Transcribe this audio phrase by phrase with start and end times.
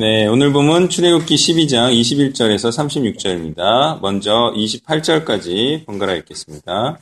[0.00, 4.00] 네, 오늘 보면 출애굽기 12장 21절에서 36절입니다.
[4.00, 6.98] 먼저 28절까지 번갈아 읽겠습니다.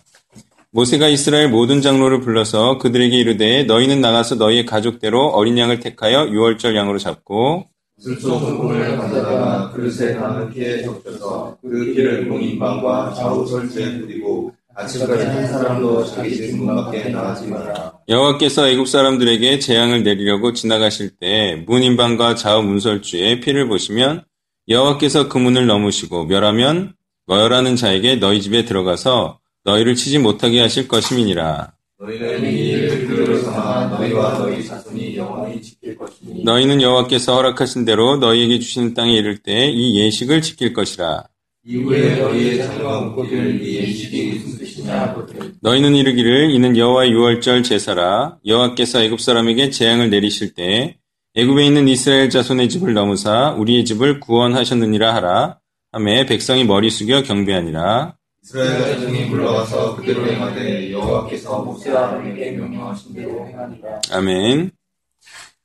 [0.72, 6.74] 모세가 이스라엘 모든 장로를 불러서 그들에게 이르되 너희는 나가서 너희의 가족대로 어린 양을 택하여 유월절
[6.74, 7.68] 양으로 잡고
[8.00, 15.46] 술소 소금을 가져다가 그릇에 담은 피에 적셔서 그 피를 문인방과 좌우 설치에 뿌리고 아침까지 한
[15.48, 17.92] 사람도 자기 집 문 밖에 나가지 마라.
[18.08, 24.24] 여호와께서 애굽 사람들에게 재앙을 내리려고 지나가실 때 문인방과 좌우 문설주에 피를 보시면
[24.68, 26.94] 여호와께서 그 문을 넘으시고 멸하면
[27.26, 31.72] 멸하는 자에게 너희 집에 들어가서 너희를 치지 못하게 하실 것임이니라.
[32.00, 38.16] 너희는 이 일을 기록을 삼아 너희와 너희 자손이 영원히 지킬 것이니 너희는 여호와께서 허락하신 대로
[38.18, 41.24] 너희에게 주시는 땅에 이를 때 이 예식을 지킬 것이라.
[41.68, 48.38] 이후에 너희의 자녀가 묻기를 이 예식이 무슨 뜻이냐 하거든 너희는 이르기를 이는 여호와의 유월절 제사라
[48.46, 50.96] 여호와께서 애굽 사람에게 재앙을 내리실 때
[51.34, 55.58] 애굽에 있는 이스라엘 자손의 집을 넘으사 우리의 집을 구원하셨느니라 하라
[55.92, 63.46] 하매 백성이 머리 숙여 경배하니라 이스라엘 자손이 물러가서 그대로 행하되 여호와께서 모세와 아론에게 명령하신 대로
[63.46, 64.00] 행하니라.
[64.10, 64.70] 아멘.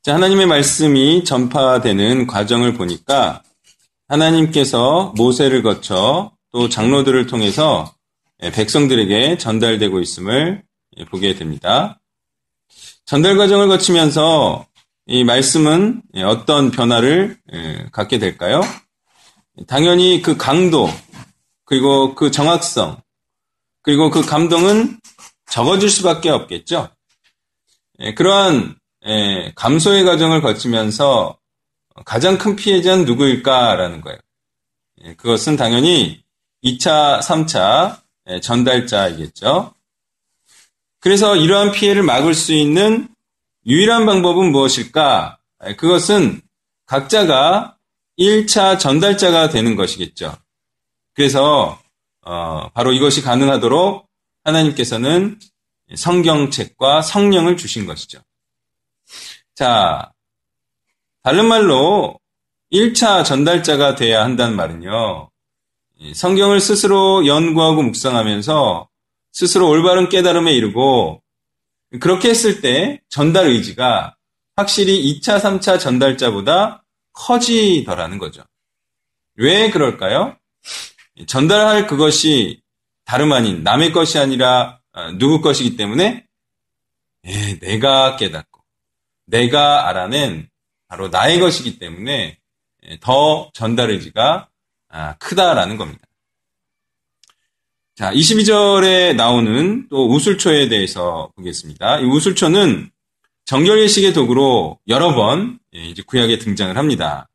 [0.01, 3.41] 자 하나님의 말씀이 전파되는 과정을 보니까
[4.13, 7.95] 하나님께서 모세를 거쳐 또 장로들을 통해서
[8.39, 10.63] 백성들에게 전달되고 있음을
[11.09, 11.99] 보게 됩니다.
[13.05, 14.67] 전달 과정을 거치면서
[15.07, 17.37] 이 말씀은 어떤 변화를
[17.91, 18.61] 갖게 될까요?
[19.67, 20.89] 당연히 그 강도,
[21.65, 23.01] 그리고 그 정확성,
[23.81, 24.99] 그리고 그 감동은
[25.47, 26.89] 적어질 수밖에 없겠죠.
[28.15, 28.75] 그러한
[29.55, 31.39] 감소의 과정을 거치면서
[32.05, 34.19] 가장 큰 피해자는 누구일까라는 거예요.
[35.17, 36.23] 그것은 당연히
[36.63, 38.01] 2차, 3차
[38.41, 39.73] 전달자이겠죠.
[40.99, 43.09] 그래서 이러한 피해를 막을 수 있는
[43.65, 45.37] 유일한 방법은 무엇일까?
[45.77, 46.41] 그것은
[46.85, 47.77] 각자가
[48.17, 50.37] 1차 전달자가 되는 것이겠죠.
[51.13, 51.81] 그래서
[52.21, 54.07] 어, 바로 이것이 가능하도록
[54.43, 55.39] 하나님께서는
[55.93, 58.19] 성경책과 성령을 주신 것이죠.
[59.55, 60.12] 자,
[61.23, 62.19] 다른 말로
[62.73, 65.29] 1차 전달자가 돼야 한다는 말은요.
[66.13, 68.89] 성경을 스스로 연구하고 묵상하면서
[69.31, 71.23] 스스로 올바른 깨달음에 이르고
[72.01, 74.17] 그렇게 했을 때 전달 의지가
[74.57, 76.83] 확실히 2차, 3차 전달자보다
[77.13, 78.43] 커지더라는 거죠.
[79.35, 80.35] 왜 그럴까요?
[81.25, 82.61] 전달할 그것이
[83.05, 84.81] 다름 아닌 남의 것이 아니라
[85.17, 86.25] 누구 것이기 때문에
[87.25, 88.61] 예, 내가 깨닫고
[89.25, 90.49] 내가 알아낸
[90.93, 92.37] 바로 나의 것이기 때문에
[92.99, 94.47] 더 전달 의지가
[95.17, 96.05] 크다라는 겁니다.
[97.95, 101.99] 자, 22절에 나오는 또 우술초에 대해서 보겠습니다.
[101.99, 102.91] 이 우술초는
[103.45, 107.27] 정결 예식의 도구로 여러 번 이제 구약에 등장을 합니다.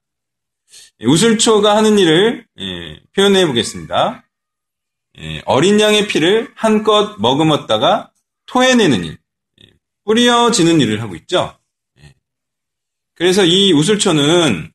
[1.00, 2.46] 우술초가 하는 일을
[3.12, 4.24] 표현해 보겠습니다.
[5.46, 8.12] 어린 양의 피를 한껏 머금었다가
[8.46, 9.18] 토해내는 일,
[10.04, 11.57] 뿌려지는 일을 하고 있죠.
[13.18, 14.72] 그래서 이 우술초는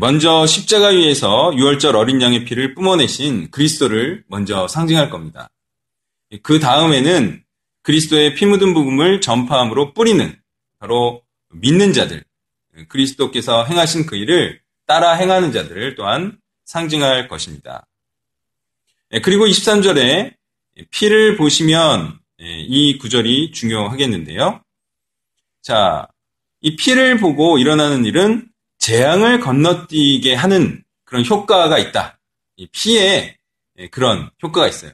[0.00, 5.48] 먼저 십자가 위에서 유월절 어린 양의 피를 뿜어내신 그리스도를 먼저 상징할 겁니다.
[6.42, 7.40] 그 다음에는
[7.82, 10.36] 그리스도의 피 묻은 부분을 전파함으로 뿌리는
[10.80, 11.22] 바로
[11.52, 12.24] 믿는 자들,
[12.88, 17.86] 그리스도께서 행하신 그 일을 따라 행하는 자들을 또한 상징할 것입니다.
[19.22, 20.34] 그리고 23절에
[20.90, 24.64] 피를 보시면 이 구절이 중요하겠는데요.
[25.62, 26.08] 자,
[26.66, 32.18] 이 피를 보고 일어나는 일은 재앙을 건너뛰게 하는 그런 효과가 있다.
[32.56, 33.36] 이 피에
[33.92, 34.90] 그런 효과가 있어요.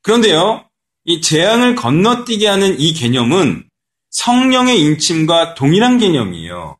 [0.00, 0.64] 그런데요,
[1.04, 3.68] 이 재앙을 건너뛰게 하는 이 개념은
[4.10, 6.78] 성령의 인침과 동일한 개념이에요.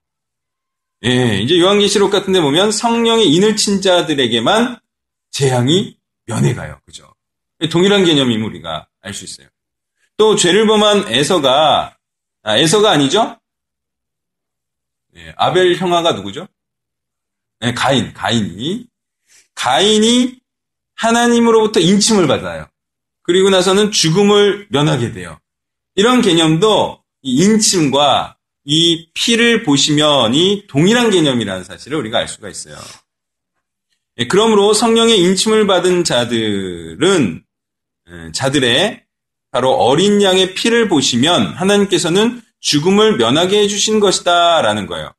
[1.06, 4.78] 예, 이제 요한계시록 같은 데 보면 성령의 인을 친 자들에게만
[5.32, 5.96] 재앙이
[6.26, 6.78] 면해가요.
[6.86, 7.12] 그죠?
[7.72, 9.48] 동일한 개념임을 우리가 알 수 있어요.
[10.16, 11.96] 또 죄를 범한 에서가,
[12.42, 13.38] 아, 에서가 아니죠?
[15.16, 16.48] 예, 아벨 형아가 누구죠?
[17.62, 18.86] 예, 가인, 가인이.
[19.54, 20.40] 가인이
[20.94, 22.66] 하나님으로부터 인침을 받아요.
[23.22, 25.38] 그리고 나서는 죽음을 면하게 돼요.
[25.94, 32.76] 이런 개념도 인침과 이 피를 보시면 이 동일한 개념이라는 사실을 우리가 알 수가 있어요.
[34.18, 37.44] 예, 그러므로 성령의 인침을 받은 자들은
[38.10, 39.04] 예, 자들의
[39.52, 45.12] 바로 어린 양의 피를 보시면 하나님께서는 죽음을 면하게 해주신 것이다 라는 거예요.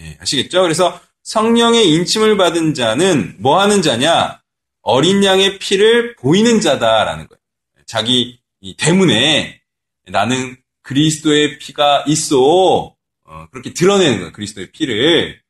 [0.00, 0.62] 예, 아시겠죠?
[0.62, 4.40] 그래서 성령의 인침을 받은 자는 뭐 하는 자냐?
[4.80, 7.40] 어린 양의 피를 보이는 자다라는 거예요.
[7.84, 8.40] 자기
[8.78, 9.60] 대문에
[10.06, 12.94] 나는 그리스도의 피가 있어.
[13.24, 14.32] 어, 그렇게 드러내는 거예요.
[14.32, 15.40] 그리스도의 피를.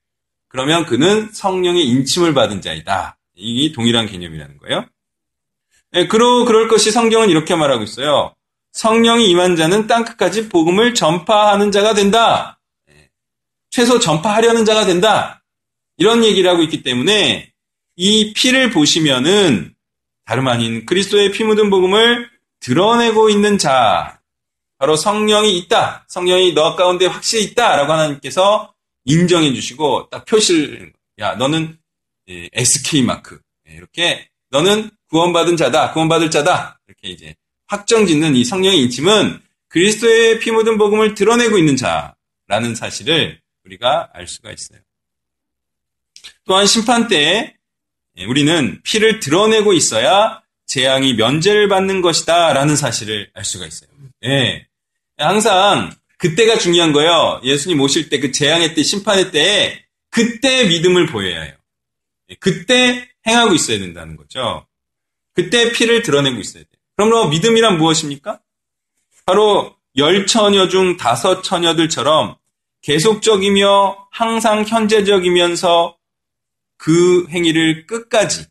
[0.49, 3.19] 그러면 그는 성령의 인침을 받은 자이다.
[3.37, 4.87] 이 동일한 개념이라는 거예요.
[5.93, 8.35] 네, 그러, 그럴 것이 성경은 이렇게 말하고 있어요.
[8.73, 12.59] 성령이 임한 자는 땅끝까지 복음을 전파하는 자가 된다.
[12.87, 13.09] 네,
[13.71, 15.43] 최소 전파하려는 자가 된다.
[15.97, 17.53] 이런 얘기를 하고 있기 때문에
[17.97, 19.75] 이 피를 보시면은
[20.27, 22.29] 다름 아닌 그리스도의 피 묻은 복음을
[22.61, 24.21] 드러내고 있는 자,
[24.79, 26.05] 바로 성령이 있다.
[26.09, 28.75] 성령이 너 가운데 확실히 있다 라고 하나님께서
[29.05, 31.79] 인정해 주시고 딱 표시를 야 너는
[32.29, 35.93] SK 마크 예, 이렇게 너는 구원받은 자다.
[35.93, 36.81] 구원받을 자다.
[36.87, 37.35] 이렇게 이제
[37.67, 44.27] 확정 짓는 이 성령의 인침은 그리스도의 피 묻은 복음을 드러내고 있는 자라는 사실을 우리가 알
[44.29, 44.79] 수가 있어요.
[46.45, 47.57] 또한 심판 때
[48.19, 53.91] 예, 우리는 피를 드러내고 있어야 재앙이 면제를 받는 것이다 라는 사실을 알 수가 있어요.
[54.25, 54.67] 예.
[55.19, 57.41] 항상 그때가 중요한 거예요.
[57.45, 61.55] 예수님 오실 때 그 재앙의 때 심판의 때에 그때 믿음을 보여야 해요.
[62.31, 64.67] 예, 그때 행하고 있어야 된다는 거죠.
[65.37, 66.73] 그때 피를 드러내고 있어야 돼요.
[66.97, 68.41] 그러므로 믿음이란 무엇입니까?
[69.27, 72.37] 바로 열 처녀 중 다섯 처녀들처럼
[72.81, 75.97] 계속적이며 항상 현재적이면서
[76.79, 78.47] 그 행위를 끝까지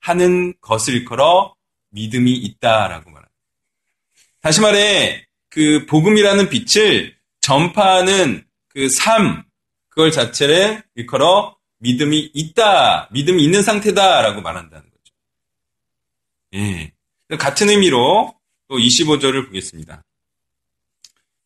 [0.00, 1.54] 하는 것을 걸어
[1.90, 3.32] 믿음이 있다라고 말합니다.
[4.40, 9.42] 다시 말해 그 복음이라는 빛을 전파하는 그 삶,
[9.88, 14.91] 그걸 자체를 일컬어 믿음이 있다, 믿음이 있는 상태다라고 말한다는.
[16.54, 16.92] 예.
[17.38, 18.34] 같은 의미로
[18.68, 20.02] 또 25절을 보겠습니다.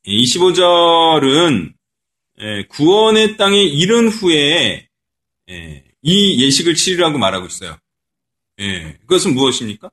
[0.06, 1.73] 25절은
[2.41, 4.88] 예, 구원의 땅에 이른 후에
[5.49, 7.76] 예, 이 예식을 치르라고 말하고 있어요.
[8.58, 9.91] 예, 그것은 무엇입니까?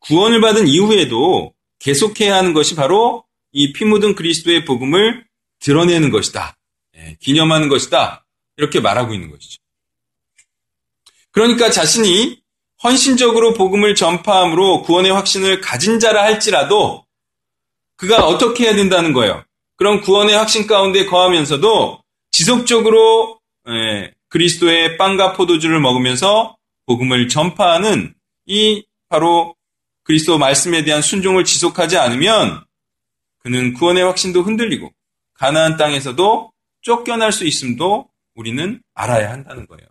[0.00, 5.26] 구원을 받은 이후에도 계속해야 하는 것이 바로 이 피 묻은 그리스도의 복음을
[5.58, 6.56] 드러내는 것이다.
[6.96, 8.24] 예, 기념하는 것이다.
[8.56, 9.60] 이렇게 말하고 있는 것이죠.
[11.32, 12.39] 그러니까 자신이
[12.82, 17.04] 헌신적으로 복음을 전파함으로 구원의 확신을 가진 자라 할지라도
[17.96, 19.44] 그가 어떻게 해야 된다는 거예요.
[19.76, 26.56] 그런 구원의 확신 가운데 거하면서도 지속적으로 예, 그리스도의 빵과 포도주를 먹으면서
[26.86, 28.14] 복음을 전파하는
[28.46, 29.54] 이 바로
[30.02, 32.64] 그리스도 말씀에 대한 순종을 지속하지 않으면
[33.40, 34.90] 그는 구원의 확신도 흔들리고
[35.34, 39.86] 가나안 땅에서도 쫓겨날 수 있음도 우리는 알아야 한다는 거예요.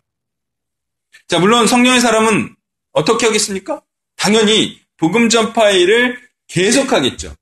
[1.27, 2.55] 자, 물론 성령의 사람은
[2.91, 3.81] 어떻게 하겠습니까?
[4.15, 7.33] 당연히 복음 전파의 일을 계속하겠죠.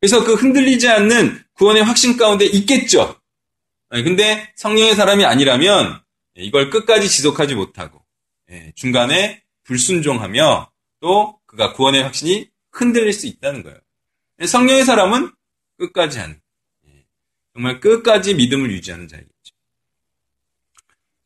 [0.00, 3.18] 그래서 그 흔들리지 않는 구원의 확신 가운데 있겠죠.
[3.90, 6.00] 네, 근데 성령의 사람이 아니라면
[6.34, 8.04] 이걸 끝까지 지속하지 못하고
[8.50, 10.70] 예, 중간에 불순종하며
[11.00, 13.78] 또 그가 구원의 확신이 흔들릴 수 있다는 거예요.
[14.44, 15.32] 성령의 사람은
[15.78, 16.40] 끝까지 하는,
[16.88, 17.06] 예,
[17.54, 19.54] 정말 끝까지 믿음을 유지하는 자이겠죠.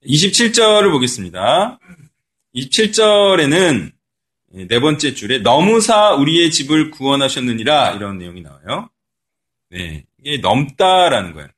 [0.05, 1.79] 27절을 보겠습니다.
[2.55, 3.93] 27절에는
[4.69, 8.91] 네 번째 줄에 너무사 우리의 집을 구원하셨느니라 이런 내용이 나와요.
[9.70, 11.48] 네, 이게 넘다라는 거예요.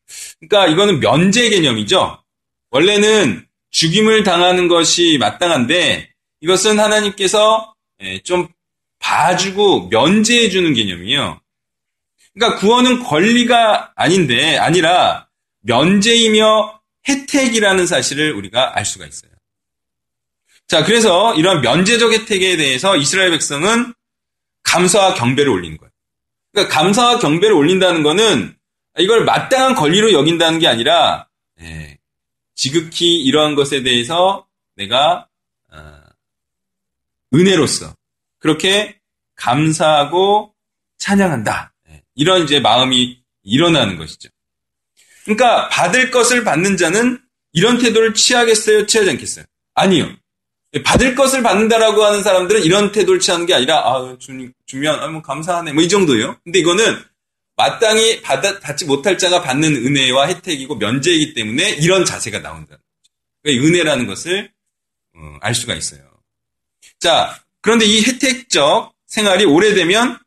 [0.41, 2.23] 그러니까 이거는 면제 개념이죠.
[2.71, 8.49] 원래는 죽임을 당하는 것이 마땅한데 이것은 하나님께서 예, 좀
[8.99, 11.41] 봐주고 면제해 주는 개념이에요.
[12.35, 15.29] 그러니까 구원은 권리가 아닌데 아니라
[15.61, 19.32] 면제이며 혜택이라는 사실을 우리가 알 수가 있어요.
[20.73, 23.93] 자, 그래서 이러한 면제적 혜택에 대해서 이스라엘 백성은
[24.63, 25.91] 감사와 경배를 올리는 거예요.
[26.51, 28.57] 그러니까 감사와 경배를 올린다는 것은
[28.99, 31.29] 이걸 마땅한 권리로 여긴다는 게 아니라
[31.61, 31.99] 예,
[32.55, 35.29] 지극히 이러한 것에 대해서 내가
[35.71, 36.01] 어,
[37.35, 37.95] 은혜로서
[38.39, 38.99] 그렇게
[39.35, 40.55] 감사하고
[40.97, 41.75] 찬양한다.
[41.91, 44.31] 예, 이런 이제 마음이 일어나는 것이죠.
[45.25, 47.21] 그러니까 받을 것을 받는 자는
[47.53, 48.87] 이런 태도를 취하겠어요?
[48.87, 49.45] 취하지 않겠어요?
[49.75, 50.17] 아니요.
[50.81, 55.21] 받을 것을 받는다라고 하는 사람들은 이런 태도를 취하는 게 아니라 아, 주님 주면 아, 뭐
[55.21, 56.37] 감사하네 뭐 이 정도예요.
[56.45, 57.03] 근데 이거는
[57.57, 63.13] 마땅히 받아, 받지 못할 자가 받는 은혜와 혜택이고 면제이기 때문에 이런 자세가 나온다는 거죠.
[63.43, 64.51] 그러니까 은혜라는 것을
[65.15, 66.01] 어, 알 수가 있어요.
[66.99, 70.19] 자, 그런데 이 혜택적 생활이 오래되면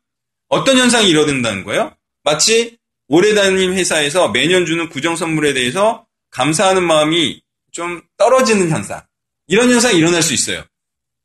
[0.48, 1.96] 어떤 현상이 일어난다는 거예요?
[2.22, 9.02] 마치 오래 다닌 회사에서 매년 주는 구정 선물에 대해서 감사하는 마음이 좀 떨어지는 현상.
[9.48, 10.64] 이런 현상이 일어날 수 있어요.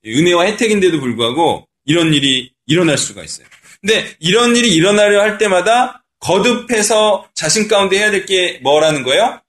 [0.05, 3.47] 은혜와 혜택인데도 불구하고 이런 일이 일어날 수가 있어요.
[3.81, 9.41] 근데 이런 일이 일어나려 할 때마다 거듭해서 자신 가운데 해야 될 게 뭐라는 거예요?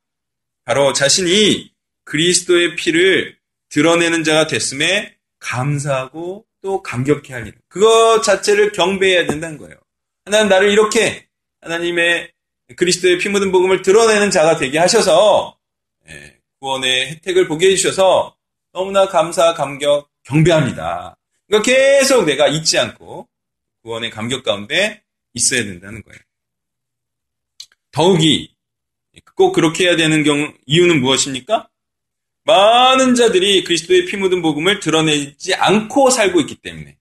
[0.65, 1.71] 바로 자신이
[2.05, 3.37] 그리스도의 피를
[3.69, 7.55] 드러내는 자가 됐음에 감사하고 또 감격해 할 일.
[7.69, 9.77] 그것 자체를 경배해야 된다는 거예요.
[10.25, 11.27] 하나님 나를 이렇게
[11.61, 12.31] 하나님의
[12.77, 15.59] 그리스도의 피 묻은 복음을 드러내는 자가 되게 하셔서
[16.09, 18.37] 예, 구원의 혜택을 보게 해주셔서
[18.73, 21.17] 너무나 감사, 감격, 경배합니다.
[21.47, 23.29] 그러니까 계속 내가 잊지 않고
[23.83, 25.03] 구원의 감격 가운데
[25.35, 26.19] 있어야 된다는 거예요.
[27.91, 28.55] 더욱이
[29.35, 31.69] 꼭 그렇게 해야 되는 경우 이유는 무엇입니까?
[32.45, 36.97] 많은 자들이 그리스도의 피 묻은 복음을 드러내지 않고 살고 있기 때문에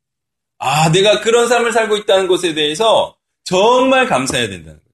[0.58, 4.92] 아 내가 그런 삶을 살고 있다는 것에 대해서 정말 감사해야 된다는 거죠.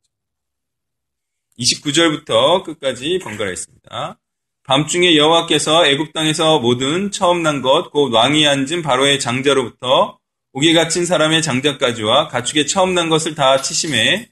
[1.59, 4.19] 29절부터 끝까지 번갈아 있습니다.
[4.67, 10.19] 밤중에 여호와께서 애굽 땅에서 모든 처음 난 것 곧 왕이 앉은 바로의 장자로부터
[10.51, 14.27] 옥에 갇힌 사람의 장자까지와 가축에 처음 난 것을 다 치심해.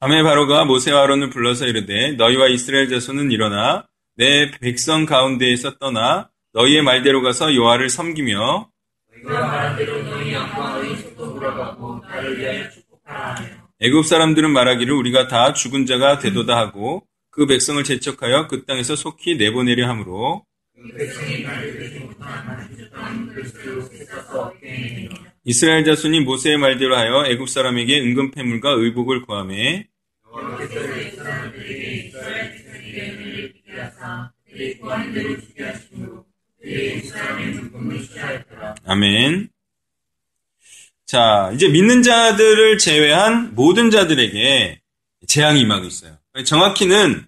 [0.00, 6.82] 밤에 바로가 모세와 아론을 불러서 이르되 너희와 이스라엘 자손은 일어나 내 백성 가운데에서 떠나 너희의
[6.82, 8.68] 말대로 가서 여호와를 섬기며
[13.80, 19.36] 애굽 사람들은 말하기를 우리가 다 죽은 자가 되도다 하고 그 백성을 제척하여 그 땅에서 속히
[19.36, 20.44] 내보내려 하므로
[25.44, 29.88] 이스라엘 자손이 모세의 말대로 하여 애굽 사람에게 은근 패물과 의복을 구함에
[38.84, 39.48] 아멘.
[41.06, 44.80] 자, 이제 믿는 자들을 제외한 모든 자들에게
[45.26, 46.18] 재앙이 임하고 있어요.
[46.46, 47.26] 정확히는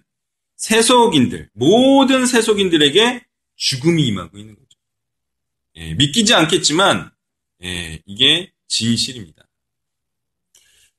[0.57, 3.23] 세속인들, 모든 세속인들에게
[3.57, 4.65] 죽음이 임하고 있는 거죠.
[5.75, 7.11] 예, 믿기지 않겠지만,
[7.63, 9.43] 예, 이게 진실입니다.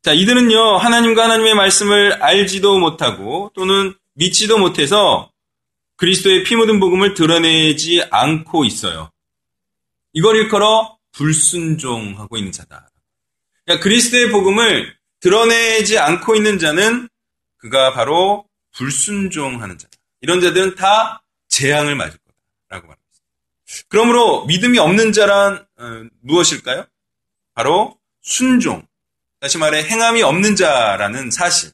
[0.03, 5.33] 자, 이들은요, 하나님과 하나님의 말씀을 알지도 못하고 또는 믿지도 못해서
[5.97, 9.11] 그리스도의 피 묻은 복음을 드러내지 않고 있어요.
[10.13, 12.91] 이걸 일컬어 불순종하고 있는 자다.
[13.65, 17.09] 그러니까 그리스도의 복음을 드러내지 않고 있는 자는
[17.57, 19.97] 그가 바로 불순종하는 자다.
[20.21, 23.07] 이런 자들은 다 재앙을 맞을 거다라고 말합니다.
[23.89, 26.87] 그러므로 믿음이 없는 자란 어, 무엇일까요?
[27.55, 28.87] 바로 순종.
[29.41, 31.71] 다시 말해 행함이 없는 자라는 사실.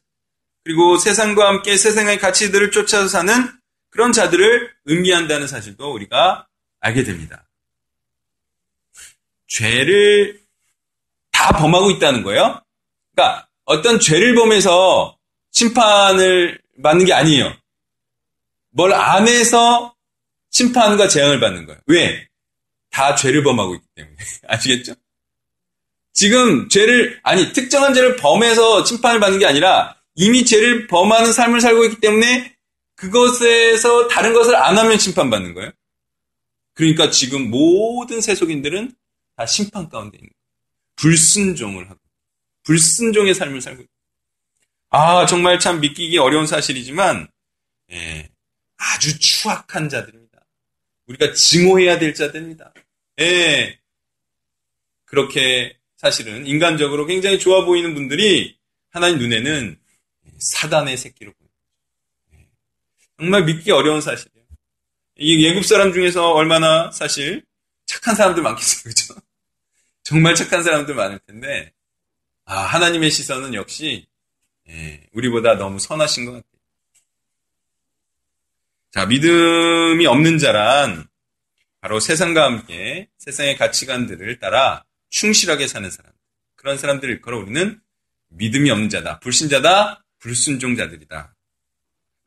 [0.63, 3.51] 그리고 세상과 함께 세상의 가치들을 쫓아서 사는
[3.93, 6.47] 그런 자들을 의미한다는 사실도 우리가
[6.79, 7.47] 알게 됩니다.
[9.47, 10.41] 죄를
[11.31, 12.59] 다 범하고 있다는 거예요.
[13.13, 15.15] 그러니까 어떤 죄를 범해서
[15.51, 17.53] 심판을 받는 게 아니에요.
[18.71, 19.93] 뭘 안 해서
[20.49, 21.79] 심판과 재앙을 받는 거예요.
[21.85, 22.27] 왜?
[22.89, 24.17] 다 죄를 범하고 있기 때문에.
[24.47, 24.93] 아시겠죠?
[26.13, 31.85] 지금 죄를, 아니, 특정한 죄를 범해서 심판을 받는 게 아니라 이미 죄를 범하는 삶을 살고
[31.85, 32.52] 있기 때문에
[33.03, 35.71] 그것에서 다른 것을 안 하면 심판받는 거예요.
[36.73, 38.93] 그러니까 지금 모든 세속인들은
[39.35, 40.43] 다 심판 가운데 있는 거예요.
[40.95, 41.99] 불순종을 하고,
[42.63, 43.87] 불순종의 삶을 살고 있어요.
[44.89, 47.27] 아, 정말 참 믿기기 어려운 사실이지만,
[47.91, 48.29] 예,
[48.77, 50.45] 아주 추악한 자들입니다.
[51.07, 52.73] 우리가 증오해야 될 자들입니다.
[53.19, 53.79] 예,
[55.05, 58.57] 그렇게 사실은 인간적으로 굉장히 좋아 보이는 분들이
[58.91, 59.77] 하나님 눈에는
[60.39, 61.33] 사단의 새끼로
[63.17, 64.45] 정말 믿기 어려운 사실이에요.
[65.17, 67.43] 이 예굽 사람 중에서 얼마나 사실
[67.85, 69.15] 착한 사람들 많겠어요, 그죠?
[70.03, 71.71] 정말 착한 사람들 많을 텐데,
[72.45, 74.05] 아, 하나님의 시선은 역시
[74.69, 76.53] 예, 우리보다 너무 선하신 것 같아요.
[78.91, 81.07] 자, 믿음이 없는 자란
[81.81, 86.11] 바로 세상과 함께 세상의 가치관들을 따라 충실하게 사는 사람.
[86.55, 87.81] 그런 사람들을 걸어 우리는
[88.29, 91.32] 믿음이 없는 자다, 불신자다, 불순종자들이다.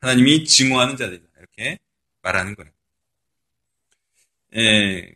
[0.01, 1.27] 하나님이 증오하는 자들이다.
[1.39, 1.79] 이렇게
[2.21, 2.71] 말하는 거예요.
[4.55, 5.13] 예.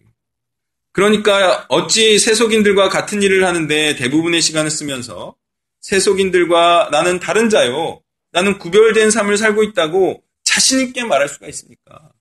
[0.92, 5.36] 그러니까 어찌 세속인들과 같은 일을 하는데 대부분의 시간을 쓰면서
[5.80, 8.02] 세속인들과 나는 다른 자요.
[8.32, 12.12] 나는 구별된 삶을 살고 있다고 자신있게 말할 수가 있습니까?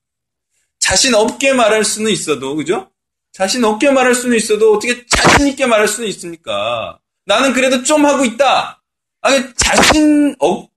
[0.79, 2.91] 자신 없게 말할 수는 있어도, 그죠?
[3.31, 6.99] 자신 없게 말할 수는 있어도 어떻게 자신있게 말할 수는 있습니까?
[7.25, 8.81] 나는 그래도 좀 하고 있다.
[9.21, 10.70] 아니, 자신 없,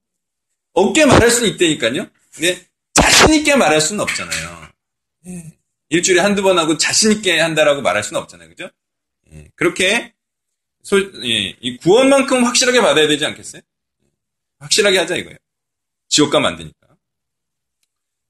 [0.75, 2.07] 없게 말할 수는 있다니까요?
[2.35, 4.69] 근데 자신있게 말할 수는 없잖아요.
[5.29, 5.53] 예.
[5.89, 8.49] 일주일에 한두 번 하고 자신있게 한다라고 말할 수는 없잖아요.
[8.51, 8.69] 그죠?
[9.33, 9.49] 예.
[9.57, 10.13] 그렇게
[10.83, 13.63] 솔, 예, 이 구원만큼 확실하게 받아야 되지 않겠어요?
[14.59, 15.39] 확실하게 하자 이거예요.
[16.09, 16.89] 지옥 가면 안 되니까.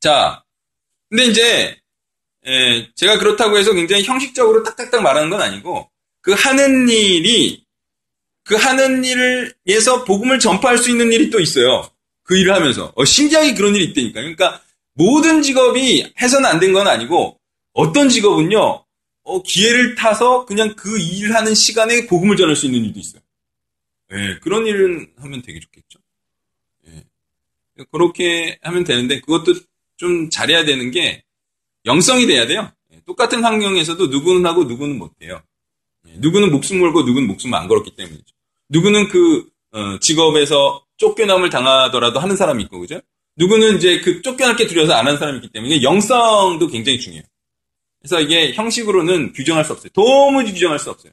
[0.00, 0.44] 자,
[1.08, 1.80] 근데 이제
[2.46, 7.64] 예, 제가 그렇다고 해서 굉장히 형식적으로 딱딱딱 말하는 건 아니고 그 하는 일이
[8.44, 11.90] 그 하는 일에서 복음을 전파할 수 있는 일이 또 있어요.
[12.24, 14.20] 그 일을 하면서 어, 신기하게 그런 일이 있다니까.
[14.20, 14.62] 그러니까
[14.94, 17.38] 모든 직업이 해서는 안 된 건 아니고
[17.72, 18.84] 어떤 직업은요
[19.26, 23.22] 어, 기회를 타서 그냥 그 일을 하는 시간에 복음을 전할 수 있는 일도 있어요.
[24.12, 25.98] 예, 그런 일은 하면 되게 좋겠죠.
[26.88, 27.04] 예.
[27.90, 29.54] 그렇게 하면 되는데 그것도
[29.96, 31.24] 좀 잘해야 되는 게
[31.86, 32.70] 영성이 돼야 돼요.
[32.92, 35.40] 예, 똑같은 환경에서도 누구는 하고 누구는 못해요.
[36.06, 38.34] 예, 누구는 목숨 걸고 누구는 목숨 안 걸었기 때문이죠.
[38.68, 43.00] 누구는 그 어, 직업에서 쫓겨남을 당하더라도 하는 사람이 있고 그죠?
[43.36, 47.24] 누구는 이제 그 쫓겨날 게 두려워서 안 하는 사람이 있기 때문에 영성도 굉장히 중요해요.
[48.00, 49.90] 그래서 이게 형식으로는 규정할 수 없어요.
[49.92, 51.12] 도무지 규정할 수 없어요.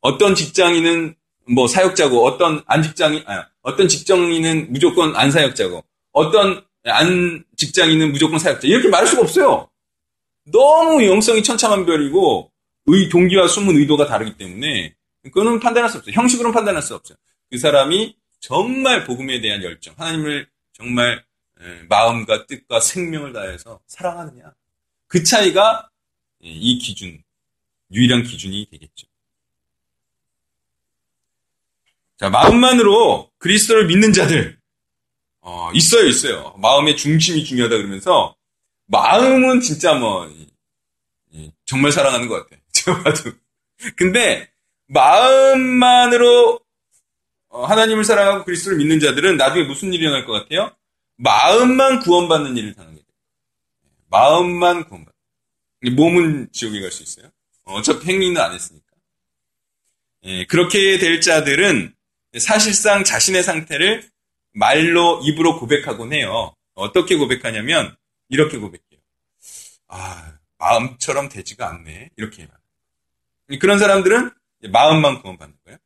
[0.00, 1.16] 어떤 직장인은
[1.48, 8.38] 뭐 사역자고 어떤 안 직장인 아, 어떤 직장인은 무조건 안 사역자고 어떤 안 직장인은 무조건
[8.38, 9.68] 사역자 이렇게 말할 수가 없어요.
[10.52, 12.50] 너무 영성이 천차만별이고
[12.86, 16.12] 의 동기와 숨은 의도가 다르기 때문에 그거는 판단할 수 없어요.
[16.14, 17.16] 형식으로는 판단할 수 없어요.
[17.50, 18.14] 그 사람이
[18.44, 21.24] 정말 복음에 대한 열정, 하나님을 정말
[21.88, 24.52] 마음과 뜻과 생명을 다해서 사랑하느냐.
[25.06, 25.88] 그 차이가
[26.40, 27.22] 이 기준,
[27.90, 29.06] 유일한 기준이 되겠죠.
[32.18, 34.58] 자, 마음만으로 그리스도를 믿는 자들,
[35.40, 36.54] 어, 있어요, 있어요.
[36.58, 38.36] 마음의 중심이 중요하다 그러면서,
[38.86, 40.30] 마음은 진짜 뭐,
[41.64, 42.60] 정말 사랑하는 것 같아.
[42.72, 43.32] 제가 봐도.
[43.96, 44.50] 근데,
[44.88, 46.63] 마음만으로 어,
[47.62, 50.74] 하나님을 사랑하고 그리스도를 믿는 자들은 나중에 무슨 일이 일어날 것 같아요?
[51.16, 53.04] 마음만 구원받는 일을 당하게 돼요.
[54.10, 55.14] 마음만 구원받는.
[55.96, 57.30] 몸은 지옥에 갈 수 있어요.
[57.64, 58.84] 어차피 행위는 안 했으니까.
[60.24, 61.94] 예, 그렇게 될 자들은
[62.38, 64.08] 사실상 자신의 상태를
[64.52, 66.54] 말로 입으로 고백하곤 해요.
[66.74, 67.94] 어떻게 고백하냐면
[68.28, 69.00] 이렇게 고백해요.
[69.88, 72.48] 아 마음처럼 되지가 않네 이렇게 해요.
[73.60, 74.30] 그런 사람들은
[74.72, 75.78] 마음만 구원받는 거예요.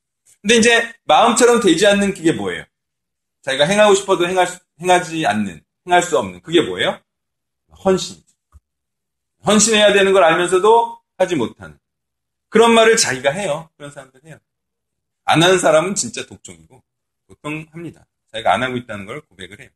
[0.42, 2.64] 근데 이제 마음처럼 되지 않는 그게 뭐예요?
[3.42, 7.00] 자기가 행하고 싶어도 행할 수, 행하지 않는, 행할 수 없는 그게 뭐예요?
[7.84, 8.22] 헌신.
[9.46, 11.78] 헌신해야 되는 걸 알면서도 하지 못하는
[12.48, 13.68] 그런 말을 자기가 해요.
[13.76, 14.38] 그런 사람들 해요.
[15.24, 16.82] 안 하는 사람은 진짜 독종이고
[17.26, 18.06] 보통 합니다.
[18.32, 19.68] 자기가 안 하고 있다는 걸 고백을 해요.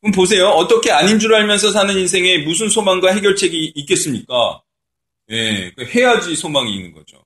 [0.00, 0.48] 그럼 보세요.
[0.48, 4.62] 어떻게 아닌 줄 알면서 사는 인생에 무슨 소망과 해결책이 있겠습니까?
[5.30, 7.24] 예, 해야지 소망이 있는 거죠.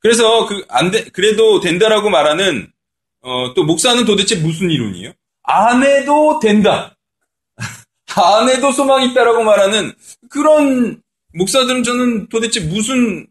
[0.00, 2.70] 그래서 그 안 돼, 그래도 된다라고 말하는
[3.20, 5.12] 어, 또 목사는 도대체 무슨 이론이에요?
[5.42, 6.96] 안 해도 된다.
[8.14, 9.92] 안 해도 소망이 있다라고 말하는
[10.30, 11.02] 그런
[11.34, 13.26] 목사들은 저는 도대체 무슨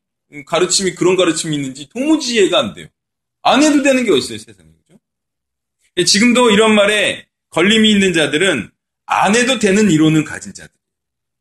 [0.46, 2.88] 가르침이 그런 가르침이 있는지 도무지 이해가 안 돼요.
[3.44, 4.70] 안 해도 되는 게 어딨어요, 세상에.
[4.86, 5.00] 그죠?
[5.98, 8.70] 예, 지금도 이런 말에 걸림이 있는 자들은
[9.06, 10.72] 안 해도 되는 이론을 가진 자들.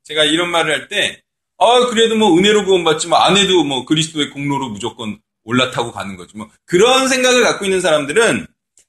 [0.04, 1.22] 제가 이런 말을 할 때,
[1.59, 6.37] 아, 그래도 뭐 은혜로 구원받지만 안 해도 뭐 그리스도의 공로로 무조건 올라타고 가는 거지.
[6.37, 8.47] 뭐 그런 생각을 갖고 있는 사람들은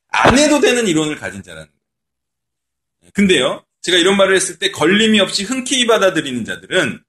[0.09, 1.77] 안 해도 되는 이론을 가진 자라는 거예요.
[3.05, 7.01] 예, 근데요, 제가 이런 말을 했을 때 걸림이 없이 흔쾌히 받아들이는 자들은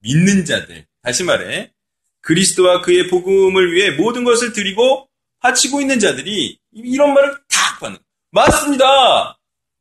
[0.00, 1.72] 믿는 자들, 다시 말해
[2.20, 5.08] 그리스도와 그의 복음을 위해 모든 것을 드리고
[5.40, 7.98] 바치고 있는 자들이 이런 말을 탁 받는.
[8.30, 9.38] 맞습니다.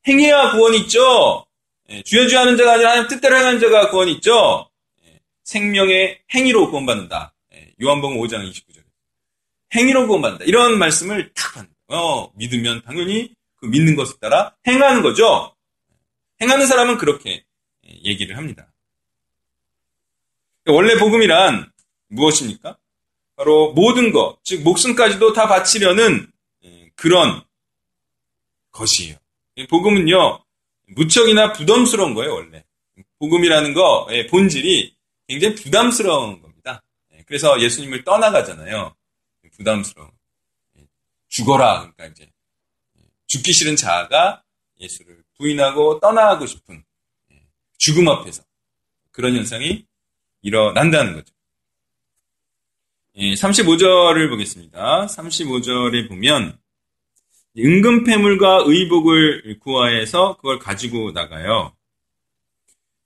[0.07, 1.45] 행해야 구원이 있죠.
[1.89, 4.70] 예, 주여주하는 자가 아니라 하나님 뜻대로 행하는 자가 구원이 있죠.
[5.41, 7.33] 예, 생명의 행위로 구원받는다.
[7.53, 8.83] 예, 요한복음 5장 29절.
[9.75, 10.45] 행위로 구원받는다.
[10.45, 12.01] 이런 말씀을 탁 받는 거예요.
[12.01, 15.55] 어, 믿으면 당연히 그 믿는 것에 따라 행하는 거죠.
[16.41, 17.45] 행하는 사람은 그렇게
[18.03, 18.71] 얘기를 합니다.
[20.67, 21.71] 원래 복음이란
[22.07, 22.77] 무엇입니까?
[23.35, 26.31] 바로 모든 것, 즉 목숨까지도 다 바치려는
[26.95, 27.43] 그런
[28.71, 29.15] 것이에요.
[29.69, 30.43] 복음은요,
[30.89, 32.63] 무척이나 부담스러운 거예요, 원래.
[33.19, 34.95] 복음이라는 거의 본질이
[35.31, 36.83] 굉장히 부담스러운 겁니다.
[37.25, 38.93] 그래서 예수님을 떠나가잖아요.
[39.55, 40.11] 부담스러운.
[41.29, 41.93] 죽어라.
[41.93, 42.29] 그러니까 이제
[43.27, 44.43] 죽기 싫은 자아가
[44.81, 46.83] 예수를 부인하고 떠나고 싶은
[47.77, 48.43] 죽음 앞에서
[49.11, 49.85] 그런 현상이
[50.41, 51.33] 일어난다는 거죠.
[53.15, 55.05] 35절을 보겠습니다.
[55.05, 56.59] 35절에 보면
[57.57, 61.73] 은근패물과 의복을 구하해서 그걸 가지고 나가요.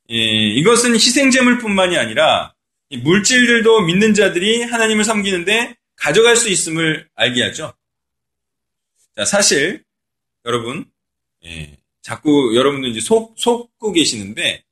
[0.08, 2.54] 이것은 희생제물뿐만이 아니라
[3.04, 7.74] 물질들도 믿는 자들이 하나님을 섬기는데 가져갈 수 있음을 알게 하죠.
[9.16, 9.84] 자, 사실
[10.46, 10.86] 여러분
[11.46, 14.64] 예, 자꾸 여러분들 이제 속 속고 계시는데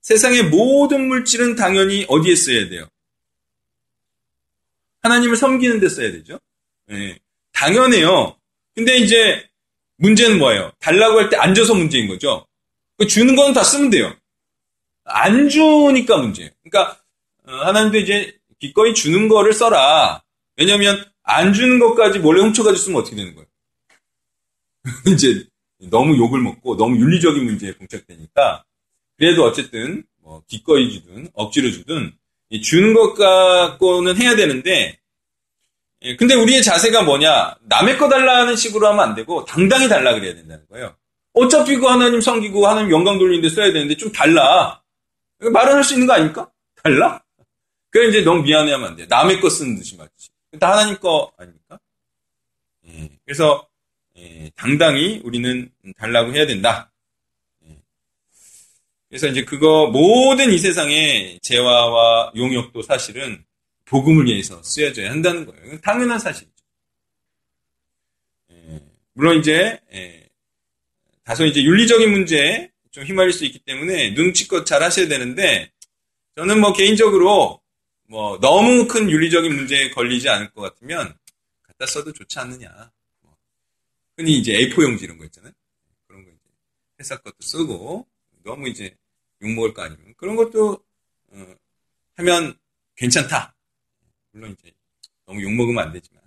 [0.00, 2.88] 세상의 모든 물질은 당연히 어디에 써야 돼요?
[5.02, 6.38] 하나님을 섬기는 데 써야 되죠.
[6.90, 7.18] 예,
[7.52, 8.36] 당연해요.
[8.74, 9.46] 근데 이제
[9.96, 10.72] 문제는 뭐예요?
[10.78, 12.46] 달라고 할 때 안 줘서 문제인 거죠.
[12.96, 14.16] 그 주는 건다 쓰면 돼요.
[15.08, 16.50] 안 주니까 문제예요.
[16.62, 16.98] 그러니까
[17.46, 20.22] 어, 하나님도 이제 기꺼이 주는 거를 써라.
[20.56, 23.46] 왜냐면 안 주는 것까지 몰래 훔쳐가지고 쓰면 어떻게 되는 거예요?
[25.14, 25.44] 이제
[25.90, 28.64] 너무 욕을 먹고 너무 윤리적인 문제에 봉착되니까
[29.16, 32.12] 그래도 어쨌든 뭐 기꺼이 주든 억지로 주든
[32.62, 34.98] 주는 것 갖고는 해야 되는데
[36.02, 40.34] 예, 근데 우리의 자세가 뭐냐 남의 거 달라는 식으로 하면 안 되고 당당히 달라 그래야
[40.34, 40.94] 된다는 거예요.
[41.34, 44.80] 어차피 그 하나님 섬기고 하나님 영광 돌리는데 써야 되는데 좀 달라.
[45.38, 46.50] 말은 할수 있는 거 아닙니까?
[46.82, 47.22] 달라?
[47.90, 49.06] 그래 이제 너무 미안해하면 안 돼.
[49.06, 50.30] 남의 거 쓰는 듯이 맞지.
[50.58, 51.78] 다 하나님 거 아닙니까?
[52.86, 53.68] 예, 그래서
[54.16, 56.90] 예, 당당히 우리는 달라고 해야 된다.
[57.66, 57.76] 예.
[59.08, 63.44] 그래서 이제 그거 모든 이 세상의 재화와 용역도 사실은
[63.84, 65.80] 복음을 위해서 쓰여져야 한다는 거예요.
[65.80, 66.52] 당연한 사실이죠.
[68.50, 68.80] 예,
[69.12, 70.28] 물론 이제 예,
[71.24, 75.70] 다소 이제 윤리적인 문제에 좀 휘말릴 수 있기 때문에 눈치껏 잘 하셔야 되는데
[76.36, 77.60] 저는 뭐 개인적으로
[78.04, 81.16] 뭐 너무 큰 윤리적인 문제에 걸리지 않을 것 같으면
[81.62, 82.90] 갖다 써도 좋지 않느냐.
[83.20, 83.36] 뭐
[84.16, 85.52] 흔히 이제 A4 용지 이런 거 있잖아요.
[86.06, 86.48] 그런 거 이제
[87.00, 88.06] 회사 것도 쓰고
[88.42, 88.96] 너무 이제
[89.42, 90.82] 욕 먹을 거 아니면 그런 것도
[91.28, 91.54] 어,
[92.16, 92.58] 하면
[92.96, 93.54] 괜찮다.
[94.32, 94.72] 물론 이제
[95.26, 96.22] 너무 욕 먹으면 안 되지만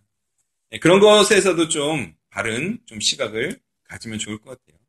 [0.69, 4.81] 네, 그런 것에서도 좀 바른 좀 시각을 가지면 좋을 것 같아요.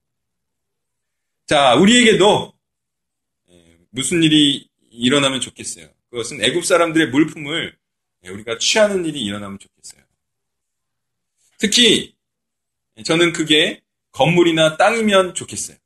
[1.46, 2.52] 자, 우리에게도
[3.50, 5.88] 예, 무슨 일이 일어나면 좋겠어요.
[6.10, 7.76] 그것은 애굽 사람들의 물품을
[8.24, 10.02] 예, 우리가 취하는 일이 일어나면 좋겠어요.
[11.58, 12.14] 특히
[13.04, 13.80] 저는 그게
[14.12, 15.76] 건물이나 땅이면 좋겠어요.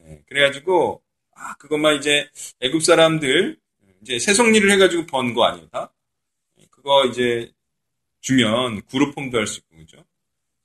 [0.00, 1.02] 예, 그래가지고
[1.34, 2.28] 아 그것만 이제
[2.60, 3.58] 애굽 사람들
[4.02, 5.92] 이제 세속일을 해가지고 번 거 아니에요, 다?
[6.70, 7.52] 그거 이제
[8.20, 10.04] 주면 그룹홈도 할 수 있고 그죠?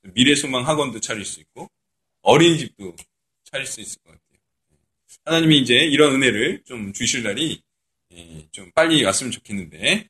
[0.02, 1.70] 미래소망 학원도 차릴 수 있고
[2.22, 2.96] 어린이집도
[3.44, 4.00] 차릴 수 있을.
[5.26, 7.60] 하나님이 이제 이런 은혜를 좀 주실 날이
[8.12, 10.08] 예, 좀 빨리 왔으면 좋겠는데.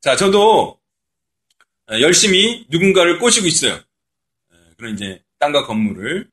[0.00, 0.80] 자, 저도
[2.00, 3.80] 열심히 누군가를 꼬시고 있어요.
[4.52, 6.28] 예, 그런 이제 땅과 건물을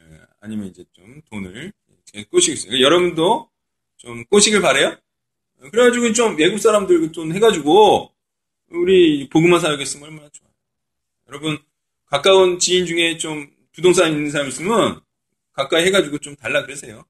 [0.00, 0.04] 예,
[0.40, 1.72] 아니면 이제 좀 돈을
[2.30, 2.80] 꼬시고 있어요.
[2.80, 3.50] 여러분도
[3.96, 4.96] 좀 꼬시길 바래요.
[5.72, 8.14] 그래가지고 좀 외국 사람들 좀 해가지고
[8.70, 10.52] 우리 복음화 사역에 쓰면 얼마나 좋아요.
[11.28, 11.58] 여러분
[12.06, 15.02] 가까운 지인 중에 좀 부동산 있는 사람 있으면
[15.62, 17.04] 가까이 해가지고 좀 달라 그러세요.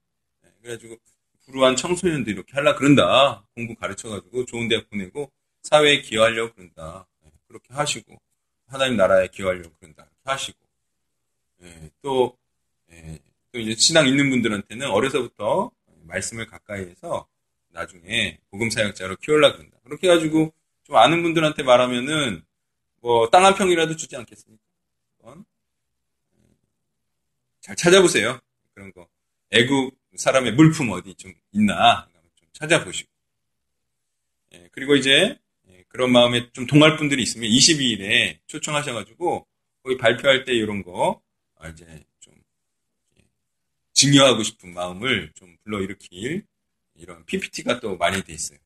[0.61, 0.97] 그래가지고
[1.45, 3.45] 불우한 청소년들 이렇게 하려 그런다.
[3.55, 5.31] 공부 가르쳐가지고 좋은 대학 보내고
[5.63, 7.07] 사회에 기여하려고 그런다.
[7.23, 8.21] 네, 그렇게 하시고
[8.67, 10.03] 하나님 나라에 기여하려고 그런다.
[10.03, 10.59] 이렇게 하시고
[11.63, 12.37] 예, 또,
[12.91, 13.19] 예,
[13.53, 15.71] 또 이제 신앙 있는 분들한테는 어려서부터
[16.05, 17.27] 말씀을 가까이 해서
[17.69, 19.77] 나중에 복음 사역자로 키우려 그런다.
[19.85, 20.53] 그렇게 해가지고
[20.85, 22.43] 좀 아는 분들한테 말하면은
[23.03, 24.63] 뭐 땅 한 평이라도 주지 않겠습니까?
[27.61, 28.41] 잘 찾아보세요.
[28.75, 29.09] 그런 거.
[29.51, 33.11] 애국 사람의 물품 어디 좀 있나 좀 찾아보시고.
[34.53, 39.47] 예, 그리고 이제 예, 그런 마음에 좀 동할 분들이 있으면 22일에 초청하셔가지고
[39.83, 41.23] 거기 발표할 때 이런 거
[41.57, 41.85] 아, 이제
[42.21, 42.35] 좀
[43.19, 43.25] 예,
[43.93, 46.45] 증여하고 싶은 마음을 좀 불러일으킬
[46.95, 48.59] 이런 PPT가 또 많이 돼 있어요.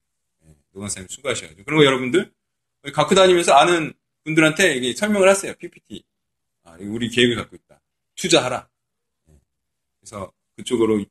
[0.47, 2.33] 예, 노관사님 수고하셔가지고 그런 거 여러분들
[2.93, 3.93] 갖고 다니면서 아는
[4.25, 5.55] 분들한테 이게 설명을 하세요.
[5.55, 6.05] PPT.
[6.65, 7.81] 아, 우리 계획을 갖고 있다.
[8.17, 8.69] 투자하라.
[10.05, 11.05] 예, 그래서 그쪽으로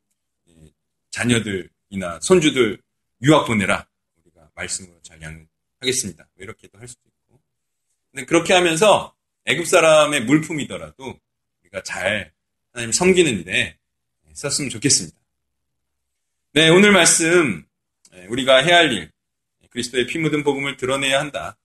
[1.10, 2.80] 자녀들이나 손주들
[3.22, 3.86] 유학 보내라.
[4.24, 6.28] 우리가 말씀으로 잘 양하겠습니다.
[6.34, 7.40] 뭐 이렇게도 할 수도 있고.
[8.10, 9.14] 근데 그렇게 하면서
[9.46, 11.18] 애굽 사람의 물품이더라도
[11.62, 12.32] 우리가 잘
[12.72, 13.76] 하나님 섬기는 일에
[14.32, 15.16] 썼으면 좋겠습니다.
[16.52, 17.66] 네, 오늘 말씀
[18.28, 19.10] 우리가 해야 할 일,
[19.70, 21.56] 그리스도의 피 묻은 복음을 드러내야 한다.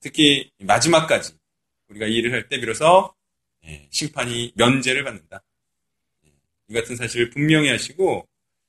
[0.00, 1.34] 특히 마지막까지
[1.88, 3.14] 우리가 이 일을 할 때 비로소
[3.90, 5.42] 심판이 면제를 받는다.
[6.70, 8.28] 이 같은 사실을 분명히 하시고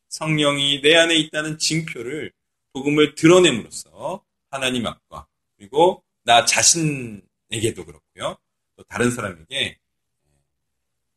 [0.09, 2.31] 성령이 내 안에 있다는 징표를
[2.73, 8.37] 복음을 드러냄으로써 하나님 앞과 그리고 나 자신에게도 그렇고요.
[8.75, 9.77] 또 다른 사람에게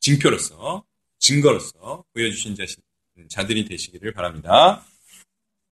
[0.00, 0.84] 징표로서
[1.18, 2.82] 증거로서 보여주신 자신,
[3.28, 4.84] 자들이 되시기를 바랍니다.